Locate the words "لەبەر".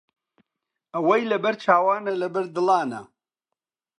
1.31-1.55, 2.21-2.45